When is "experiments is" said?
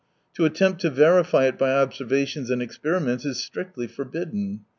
2.59-3.37